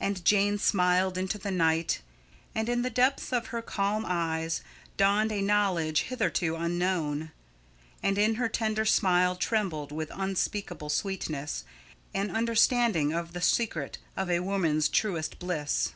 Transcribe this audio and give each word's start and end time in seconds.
And 0.00 0.24
Jane 0.24 0.58
smiled 0.58 1.16
into 1.16 1.38
the 1.38 1.52
night, 1.52 2.02
and 2.56 2.68
in 2.68 2.82
the 2.82 2.90
depths 2.90 3.32
of 3.32 3.46
her 3.54 3.62
calm 3.62 4.04
eyes 4.04 4.62
dawned 4.96 5.30
a 5.30 5.40
knowledge 5.40 6.00
hitherto 6.10 6.56
unknown, 6.56 7.30
and 8.02 8.18
in 8.18 8.34
her 8.34 8.48
tender 8.48 8.84
smile 8.84 9.36
trembled, 9.36 9.92
with 9.92 10.10
unspeakable 10.12 10.90
sweetness, 10.90 11.62
an 12.12 12.32
understanding 12.34 13.12
of 13.12 13.32
the 13.32 13.40
secret 13.40 13.98
of 14.16 14.28
a 14.28 14.40
woman's 14.40 14.88
truest 14.88 15.38
bliss. 15.38 15.92